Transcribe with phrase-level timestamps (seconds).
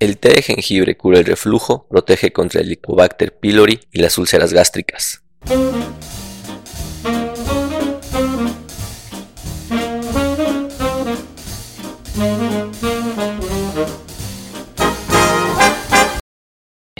[0.00, 4.52] El té de jengibre cura el reflujo, protege contra el Helicobacter pylori y las úlceras
[4.52, 5.24] gástricas.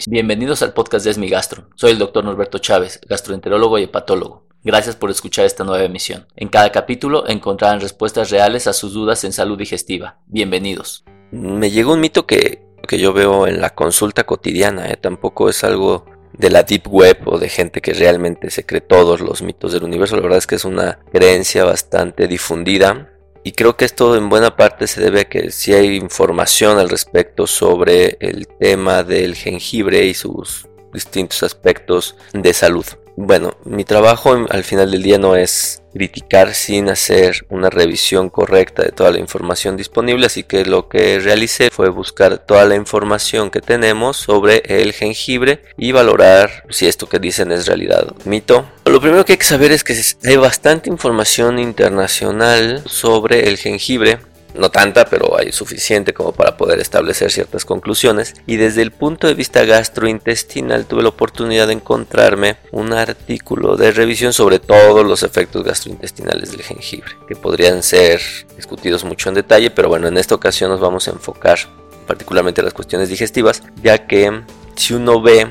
[0.05, 1.69] Bienvenidos al podcast de Esmi Gastro.
[1.75, 4.45] Soy el doctor Norberto Chávez, gastroenterólogo y hepatólogo.
[4.61, 6.27] Gracias por escuchar esta nueva emisión.
[6.35, 10.19] En cada capítulo encontrarán respuestas reales a sus dudas en salud digestiva.
[10.25, 11.05] Bienvenidos.
[11.31, 14.97] Me llegó un mito que, que yo veo en la consulta cotidiana, ¿eh?
[14.99, 19.21] tampoco es algo de la deep web o de gente que realmente se cree todos
[19.21, 20.15] los mitos del universo.
[20.15, 23.11] La verdad es que es una creencia bastante difundida
[23.43, 26.89] y creo que esto en buena parte se debe a que si hay información al
[26.89, 32.85] respecto sobre el tema del jengibre y sus distintos aspectos de salud.
[33.21, 38.83] Bueno, mi trabajo al final del día no es criticar sin hacer una revisión correcta
[38.83, 43.51] de toda la información disponible, así que lo que realicé fue buscar toda la información
[43.51, 48.65] que tenemos sobre el jengibre y valorar si esto que dicen es realidad mito.
[48.85, 54.19] Lo primero que hay que saber es que hay bastante información internacional sobre el jengibre
[54.55, 58.33] no tanta, pero hay suficiente como para poder establecer ciertas conclusiones.
[58.45, 63.91] Y desde el punto de vista gastrointestinal tuve la oportunidad de encontrarme un artículo de
[63.91, 68.21] revisión sobre todos los efectos gastrointestinales del jengibre, que podrían ser
[68.55, 71.59] discutidos mucho en detalle, pero bueno, en esta ocasión nos vamos a enfocar
[72.07, 74.41] particularmente en las cuestiones digestivas, ya que
[74.75, 75.47] si uno ve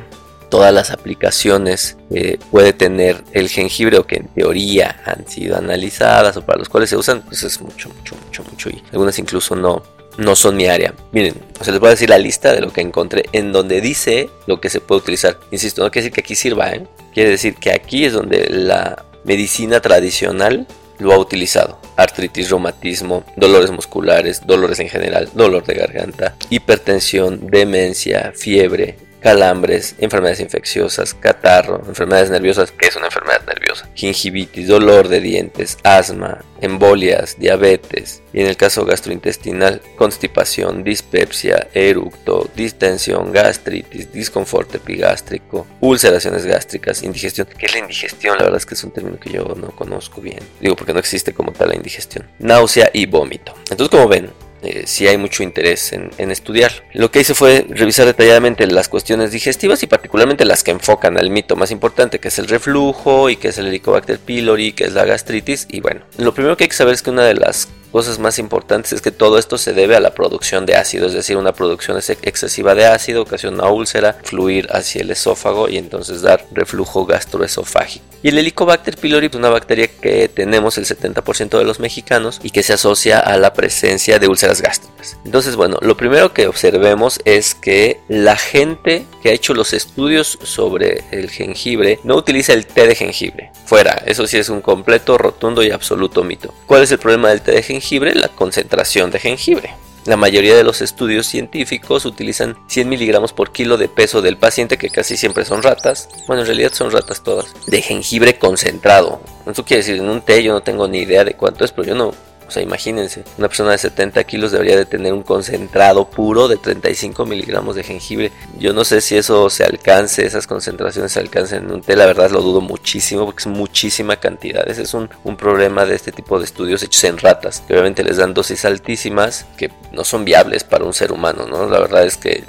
[0.48, 6.36] todas las aplicaciones que puede tener el jengibre o que en teoría han sido analizadas
[6.36, 9.56] o para los cuales se usan, pues es mucho, mucho, mucho, mucho y algunas incluso
[9.56, 9.82] no,
[10.18, 10.94] no son mi área.
[11.12, 14.28] Miren, se les voy a decir la lista de lo que encontré en donde dice
[14.46, 15.38] lo que se puede utilizar.
[15.50, 16.86] Insisto, no quiere decir que aquí sirva, ¿eh?
[17.14, 20.66] quiere decir que aquí es donde la medicina tradicional
[20.98, 21.80] lo ha utilizado.
[21.96, 30.40] Artritis, reumatismo, dolores musculares, dolores en general, dolor de garganta, hipertensión, demencia, fiebre, calambres, enfermedades
[30.40, 33.88] infecciosas, catarro, enfermedades nerviosas, ¿qué es una enfermedad nerviosa?
[33.94, 42.48] Gingivitis, dolor de dientes, asma, embolias, diabetes, y en el caso gastrointestinal, constipación, dispepsia, eructo,
[42.54, 47.48] distensión, gastritis, disconfort epigástrico, ulceraciones gástricas, indigestión.
[47.58, 48.36] ¿Qué es la indigestión?
[48.36, 50.40] La verdad es que es un término que yo no conozco bien.
[50.60, 52.28] Digo porque no existe como tal la indigestión.
[52.38, 53.54] Náusea y vómito.
[53.70, 54.30] Entonces, como ven,
[54.62, 56.72] eh, si hay mucho interés en, estudiar.
[56.92, 61.30] Lo que hice fue revisar detalladamente las cuestiones digestivas y particularmente las que enfocan al
[61.30, 64.92] mito más importante, que es el reflujo y que es el Helicobacter pylori, que es
[64.92, 65.66] la gastritis.
[65.70, 68.38] Y bueno, lo primero que hay que saber es que una de las cosas más
[68.38, 71.52] importantes es que todo esto se debe a la producción de ácido, es decir, una
[71.52, 78.04] producción excesiva de ácido ocasiona úlcera, fluir hacia el esófago y entonces dar reflujo gastroesofágico.
[78.20, 82.50] Y el Helicobacter pylori es una bacteria que tenemos el 70% de los mexicanos y
[82.50, 85.16] que se asocia a la presencia de úlceras gástricas.
[85.24, 90.36] Entonces, bueno, lo primero que observemos es que la gente que ha hecho los estudios
[90.42, 93.52] sobre el jengibre no utiliza el té de jengibre.
[93.66, 96.52] Fuera, eso sí es un completo, rotundo y absoluto mito.
[96.66, 97.77] ¿Cuál es el problema del té de jengibre?
[98.14, 99.74] La concentración de jengibre.
[100.04, 104.78] La mayoría de los estudios científicos utilizan 100 miligramos por kilo de peso del paciente,
[104.78, 106.08] que casi siempre son ratas.
[106.26, 107.54] Bueno, en realidad son ratas todas.
[107.66, 109.20] De jengibre concentrado.
[109.46, 111.88] Eso quiere decir, en un té yo no tengo ni idea de cuánto es, pero
[111.88, 112.14] yo no
[112.48, 116.56] o sea, imagínense, una persona de 70 kilos debería de tener un concentrado puro de
[116.56, 118.32] 35 miligramos de jengibre.
[118.58, 122.06] Yo no sé si eso se alcance, esas concentraciones se alcancen en un té, la
[122.06, 124.66] verdad lo dudo muchísimo porque es muchísima cantidad.
[124.66, 128.02] Ese es un, un problema de este tipo de estudios hechos en ratas, que obviamente
[128.02, 131.68] les dan dosis altísimas que no son viables para un ser humano, ¿no?
[131.68, 132.44] La verdad es que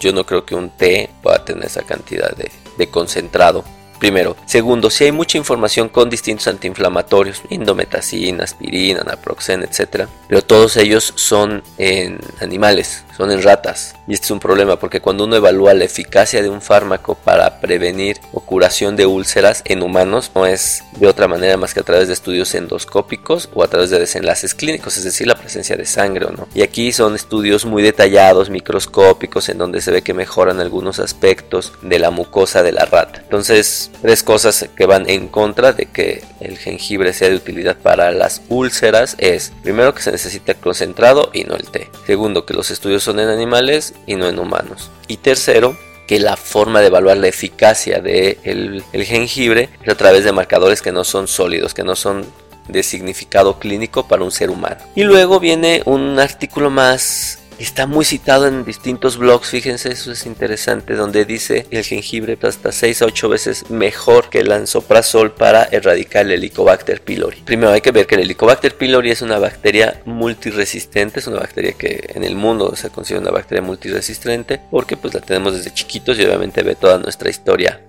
[0.00, 3.62] yo no creo que un té pueda tener esa cantidad de, de concentrado.
[3.98, 4.36] Primero.
[4.46, 10.08] Segundo, si hay mucha información con distintos antiinflamatorios, indometacina, aspirina, naproxen, etc.
[10.28, 13.94] Pero todos ellos son en animales, son en ratas.
[14.06, 17.60] Y este es un problema porque cuando uno evalúa la eficacia de un fármaco para
[17.60, 21.84] prevenir o curación de úlceras en humanos, no es de otra manera más que a
[21.84, 25.86] través de estudios endoscópicos o a través de desenlaces clínicos, es decir, la presencia de
[25.86, 26.48] sangre o no.
[26.54, 31.72] Y aquí son estudios muy detallados, microscópicos, en donde se ve que mejoran algunos aspectos
[31.82, 33.20] de la mucosa de la rata.
[33.22, 38.12] Entonces, tres cosas que van en contra de que el jengibre sea de utilidad para
[38.12, 41.90] las úlceras es, primero, que se necesita concentrado y no el té.
[42.06, 44.90] Segundo, que los estudios son en animales y no en humanos.
[45.06, 49.94] Y tercero, que la forma de evaluar la eficacia del de el jengibre es a
[49.94, 52.26] través de marcadores que no son sólidos, que no son
[52.68, 54.78] de significado clínico para un ser humano.
[54.94, 60.26] Y luego viene un artículo más Está muy citado en distintos blogs, fíjense, eso es
[60.26, 65.64] interesante, donde dice el jengibre hasta 6 a 8 veces mejor que el anzoprazol para
[65.64, 67.42] erradicar el Helicobacter pylori.
[67.44, 71.72] Primero hay que ver que el Helicobacter pylori es una bacteria multiresistente, es una bacteria
[71.72, 76.18] que en el mundo se considera una bacteria multiresistente porque pues la tenemos desde chiquitos
[76.18, 77.80] y obviamente ve toda nuestra historia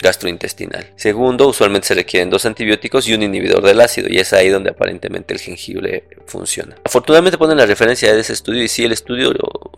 [0.00, 0.92] gastrointestinal.
[0.96, 4.70] Segundo, usualmente se requieren dos antibióticos y un inhibidor del ácido, y es ahí donde
[4.70, 6.76] aparentemente el jengibre funciona.
[6.84, 9.32] Afortunadamente ponen la referencia de ese estudio, y sí, el estudio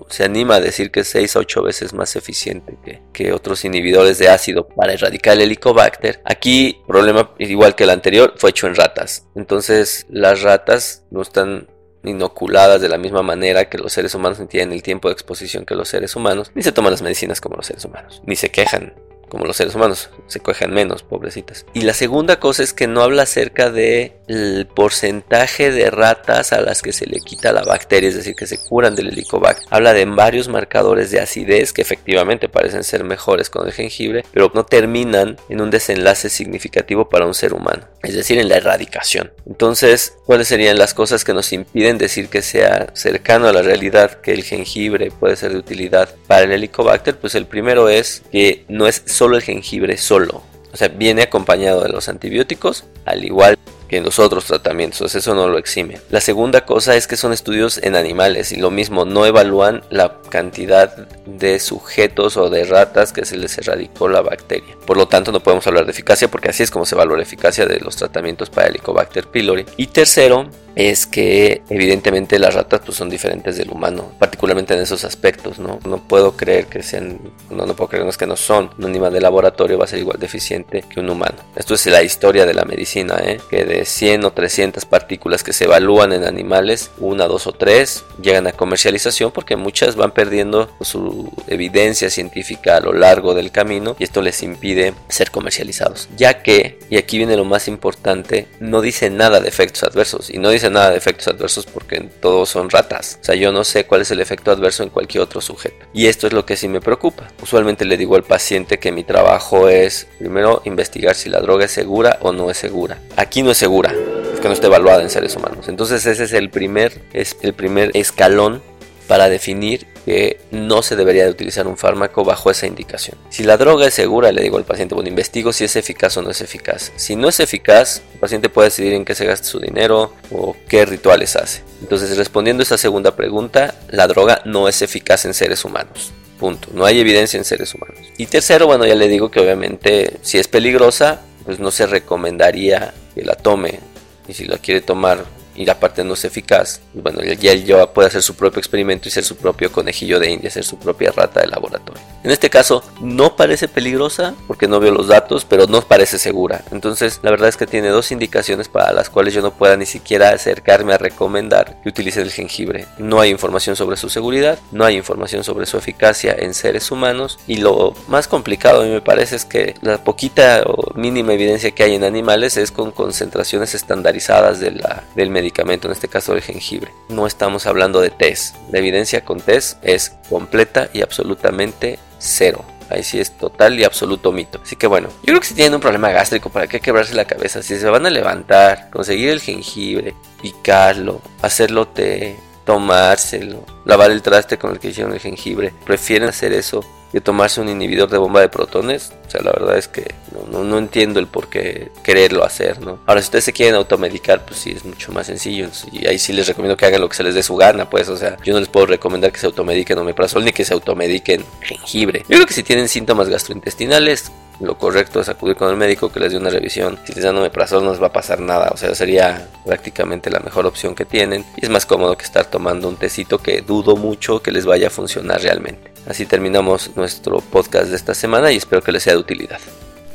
[0.09, 3.65] se anima a decir que es 6 a 8 veces más eficiente que, que otros
[3.65, 6.21] inhibidores de ácido para erradicar el helicobacter.
[6.25, 9.27] Aquí, problema igual que el anterior, fue hecho en ratas.
[9.35, 11.69] Entonces, las ratas no están
[12.05, 15.65] inoculadas de la misma manera que los seres humanos ni tienen el tiempo de exposición
[15.65, 18.51] que los seres humanos, ni se toman las medicinas como los seres humanos, ni se
[18.51, 18.95] quejan
[19.29, 21.67] como los seres humanos, se cojan menos, pobrecitas.
[21.75, 26.61] Y la segunda cosa es que no habla acerca de el porcentaje de ratas a
[26.61, 29.67] las que se le quita la bacteria, es decir, que se curan del helicobacter.
[29.71, 34.51] Habla de varios marcadores de acidez que efectivamente parecen ser mejores con el jengibre, pero
[34.55, 39.33] no terminan en un desenlace significativo para un ser humano, es decir, en la erradicación.
[39.47, 44.21] Entonces, ¿cuáles serían las cosas que nos impiden decir que sea cercano a la realidad
[44.21, 47.17] que el jengibre puede ser de utilidad para el helicobacter?
[47.17, 50.43] Pues el primero es que no es solo el jengibre solo.
[50.73, 53.57] O sea, viene acompañado de los antibióticos, al igual
[53.89, 56.01] que en los otros tratamientos, eso no lo exime.
[56.11, 60.21] La segunda cosa es que son estudios en animales y lo mismo, no evalúan la
[60.31, 60.97] cantidad
[61.27, 64.77] de sujetos o de ratas que se les erradicó la bacteria.
[64.87, 67.23] Por lo tanto, no podemos hablar de eficacia porque así es como se evalúa la
[67.23, 69.67] eficacia de los tratamientos para Helicobacter pylori.
[69.77, 75.05] Y tercero, es que evidentemente las ratas pues, son diferentes del humano, particularmente en esos
[75.05, 75.79] aspectos, ¿no?
[75.87, 79.21] No puedo creer que sean, no, no puedo creer que no son, un animal de
[79.21, 81.37] laboratorio va a ser igual de eficiente que un humano.
[81.57, 83.41] Esto es la historia de la medicina, ¿eh?
[83.51, 88.05] que de 100 o 300 partículas que se evalúan en animales, una, dos o tres
[88.21, 93.97] llegan a comercialización porque muchas van perdiendo su evidencia científica a lo largo del camino
[93.99, 98.81] y esto les impide ser comercializados, ya que, y aquí viene lo más importante, no
[98.81, 102.71] dice nada de efectos adversos y no dice nada de efectos adversos porque todos son
[102.71, 103.19] ratas.
[103.21, 105.87] O sea, yo no sé cuál es el efecto adverso en cualquier otro sujeto.
[105.93, 107.29] Y esto es lo que sí me preocupa.
[107.43, 111.71] Usualmente le digo al paciente que mi trabajo es primero investigar si la droga es
[111.71, 112.99] segura o no es segura.
[113.17, 113.95] Aquí no es segura,
[114.33, 115.69] es que no está evaluada en seres humanos.
[115.69, 118.63] Entonces ese es el primer, es el primer escalón
[119.07, 123.17] para definir que no se debería de utilizar un fármaco bajo esa indicación.
[123.31, 126.23] Si la droga es segura, le digo al paciente, bueno, investigo si es eficaz o
[126.23, 126.93] no es eficaz.
[126.97, 130.57] Si no es eficaz, el paciente puede decidir en qué se gasta su dinero o
[130.69, 131.63] qué rituales hace.
[131.81, 136.13] Entonces, respondiendo a esta segunda pregunta, la droga no es eficaz en seres humanos.
[136.39, 136.69] Punto.
[136.73, 137.99] No hay evidencia en seres humanos.
[138.19, 142.93] Y tercero, bueno, ya le digo que obviamente si es peligrosa, pues no se recomendaría
[143.15, 143.81] que la tome.
[144.27, 145.25] Y si la quiere tomar
[145.55, 149.09] y la parte no es eficaz, bueno, ya él ya puede hacer su propio experimento
[149.09, 152.03] y ser su propio conejillo de India, ser su propia rata de laboratorio.
[152.23, 156.63] En este caso, no parece peligrosa porque no veo los datos, pero no parece segura.
[156.73, 159.87] Entonces, la verdad es que tiene dos indicaciones para las cuales yo no pueda ni
[159.87, 162.87] siquiera acercarme a recomendar que utilice el jengibre.
[162.99, 167.39] No hay información sobre su seguridad, no hay información sobre su eficacia en seres humanos
[167.47, 171.73] y lo más complicado a mí me parece es que la poquita o mínima evidencia
[171.73, 176.09] que hay en animales es con concentraciones estandarizadas de la, del medicamento medicamento, en este
[176.09, 176.91] caso el jengibre.
[177.11, 178.57] No estamos hablando de test.
[178.73, 182.65] La evidencia con test es completa y absolutamente cero.
[182.89, 184.61] Ahí sí es total y absoluto mito.
[184.63, 187.27] Así que bueno, yo creo que si tienen un problema gástrico, ¿para qué quebrarse la
[187.27, 187.63] cabeza?
[187.63, 194.59] Si se van a levantar, conseguir el jengibre, picarlo, hacerlo té, tomárselo, lavar el traste
[194.59, 196.83] con el que hicieron el jengibre, prefieren hacer eso
[197.15, 199.13] de tomarse un inhibidor de bomba de protones.
[199.29, 200.13] O sea, la verdad es que
[200.51, 202.99] no, no, entiendo el por qué quererlo hacer, ¿no?
[203.07, 205.69] Ahora, si ustedes se quieren automedicar, pues sí, es mucho más sencillo.
[205.93, 208.09] Y ahí sí les recomiendo que hagan lo que se les dé su gana, pues.
[208.09, 211.45] O sea, yo no les puedo recomendar que se automediquen omeprazol ni que se automediquen
[211.61, 212.25] jengibre.
[212.29, 216.19] Yo creo que si tienen síntomas gastrointestinales, lo correcto es acudir con el médico que
[216.19, 216.99] les dé una revisión.
[217.05, 220.41] Si les dan omeprazol no les va a pasar nada, o sea, sería prácticamente la
[220.41, 221.45] mejor opción que tienen.
[221.57, 224.89] Y es más cómodo que estar tomando un tecito que dudo mucho que les vaya
[224.89, 225.94] a funcionar realmente.
[226.09, 229.61] Así terminamos nuestro podcast de esta semana y espero que les sea de utilidad.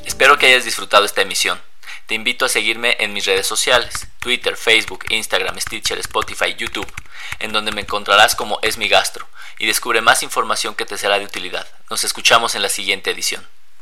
[0.05, 1.59] Espero que hayas disfrutado esta emisión.
[2.05, 6.91] Te invito a seguirme en mis redes sociales, Twitter, Facebook, Instagram, Stitcher, Spotify, YouTube,
[7.39, 9.27] en donde me encontrarás como Es mi gastro
[9.59, 11.67] y descubre más información que te será de utilidad.
[11.89, 13.45] Nos escuchamos en la siguiente edición.